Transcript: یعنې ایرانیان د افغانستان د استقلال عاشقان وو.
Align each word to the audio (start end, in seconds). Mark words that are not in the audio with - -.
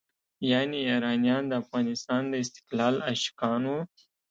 یعنې 0.51 0.79
ایرانیان 0.89 1.43
د 1.47 1.53
افغانستان 1.63 2.21
د 2.29 2.33
استقلال 2.43 2.95
عاشقان 3.07 3.61
وو. 3.69 3.79